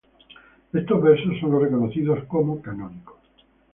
Estos 0.73 0.99
versos 1.03 1.39
son 1.39 1.51
los 1.51 1.61
reconocidos 1.61 2.23
como 2.23 2.59
canónicos. 2.59 3.19